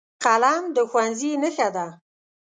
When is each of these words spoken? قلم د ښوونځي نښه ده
قلم 0.23 0.63
د 0.75 0.77
ښوونځي 0.89 1.31
نښه 1.41 1.67
ده 1.75 1.87